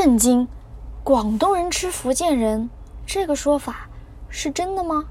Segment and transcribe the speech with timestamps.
[0.00, 0.46] 震惊！
[1.02, 2.70] 广东人吃福建人，
[3.04, 3.88] 这个说法
[4.28, 5.06] 是真的吗？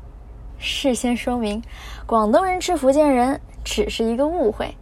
[0.57, 1.61] 事先说明，
[2.05, 4.77] 广东人吃福建人只是一个误会，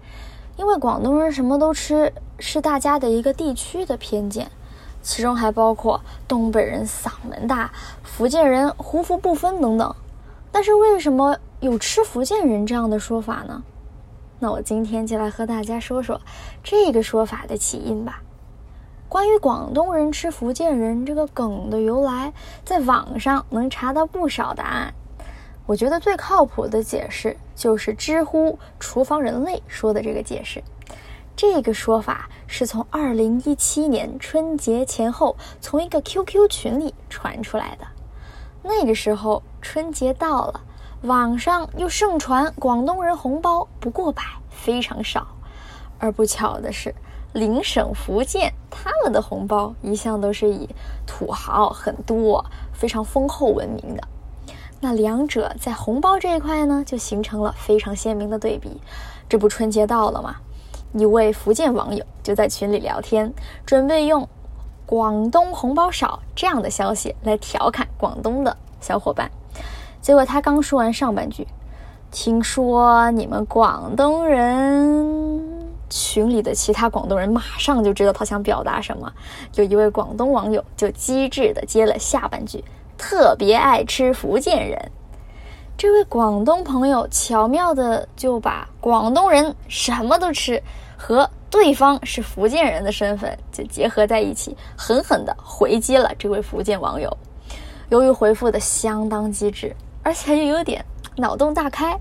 [0.57, 4.51] 因为广东人什么都吃是大家的一个地区的偏见，
[5.01, 7.71] 其中还包括东北人嗓门大，
[8.03, 9.95] 福建人胡服不分等等。
[10.51, 13.63] 但是为什么有吃福建人这样的说法呢？
[14.37, 16.21] 那我今天就来和大家说说
[16.63, 18.21] 这个说法的起因吧。
[19.07, 24.93] 关于广东人吃福建人这个梗的由来，在网上能查到不少答案。
[25.65, 30.63] 我觉得最靠谱的解释就是知乎“厨房人类”说的这个解释。
[31.35, 37.85] 这个说法是从2017年春节前后从一个 QQ 群里传出来的。
[38.63, 40.61] 那个时候春节到了。
[41.01, 45.27] 网上又盛传广东人红包不过百，非常少。
[45.99, 46.95] 而不巧的是，
[47.35, 50.69] 邻省福建他们的红包一向都是以
[51.05, 54.01] 土豪很多、非常丰厚闻名的。
[54.79, 58.79] 那两者在红包这一块呢，就形成了非常鲜明的对比。
[59.27, 60.37] 这不春节到了吗？
[60.93, 63.33] 一位福建网友就在群里聊天，
[63.65, 64.25] 准备用
[64.87, 69.29] “广东红包少”这样的消息来调侃广东的小伙伴。
[69.99, 71.45] 结果他刚说完上半句，
[72.11, 75.44] 听说你们广东人，
[75.89, 79.11] 群里的其他广东人马上就知道他想表达什么。
[79.55, 82.63] 有一位广东网友就机智地接了下半句，
[82.97, 84.91] 特别爱吃福建人。
[85.77, 90.61] 这位广东朋友巧妙地就把广东人什么都吃
[90.97, 97.15] 和对方是福建人的身份就结合在一起，狠狠地回击了这位福建网友。
[97.89, 99.75] 由于回复的相当机智。
[100.07, 100.85] 而且又有点
[101.17, 101.99] 脑洞大开，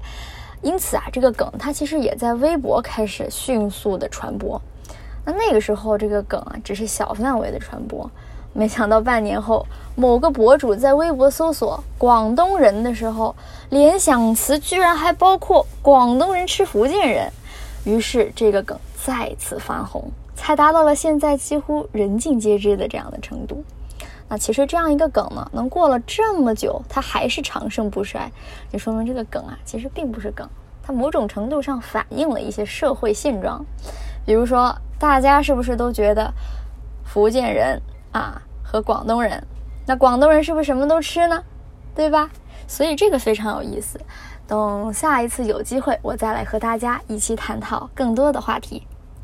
[0.65, 4.61] 因此啊，这个梗它其实也在微博开始迅速的传播。
[5.25, 8.11] 那那个时候，这个梗啊只是小范围的传播，
[8.53, 13.35] 没想到半年后，某个博主在微博搜索“广东人”的时候，
[13.71, 17.31] 联想词居然还包括“广东人吃福建人”，
[17.85, 23.63] 于是这个梗再次翻红，才达到了现在几乎人尽皆知的这样的程度。
[24.27, 28.31] 那其实这样一个梗呢，能过了这么久，它还是长盛不衰，
[28.73, 30.49] 就说明这个梗啊，其实并不是梗，
[30.87, 33.65] 它某种程度上反映了一些社会现状。
[34.27, 36.33] 比如说，大家是不是都觉得
[37.05, 37.81] 福建人
[38.13, 39.43] 啊和广东人，
[39.87, 41.43] 那广东人是不是什么都吃呢？
[41.95, 42.29] 对吧？
[42.67, 44.01] 所以这个非常有意思。
[44.47, 48.87] 等下一次有机会，我再来和大家一起探讨更多的话题。